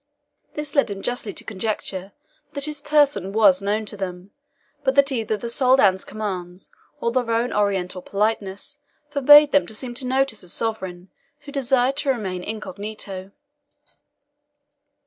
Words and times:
This 0.55 0.73
led 0.73 0.89
him 0.89 1.03
justly 1.03 1.31
to 1.31 1.43
conjecture 1.43 2.11
that 2.53 2.65
his 2.65 2.81
person 2.81 3.31
was 3.33 3.61
known 3.61 3.85
to 3.85 3.95
them; 3.95 4.31
but 4.83 4.95
that 4.95 5.11
either 5.11 5.37
the 5.37 5.47
Soldan's 5.47 6.03
commands, 6.03 6.71
or 6.99 7.11
their 7.11 7.29
own 7.29 7.53
Oriental 7.53 8.01
politeness, 8.01 8.79
forbade 9.11 9.51
them 9.51 9.67
to 9.67 9.75
seem 9.75 9.93
to 9.93 10.07
notice 10.07 10.41
a 10.41 10.49
sovereign 10.49 11.11
who 11.41 11.51
desired 11.51 11.97
to 11.97 12.09
remain 12.09 12.41
incognito. 12.43 13.29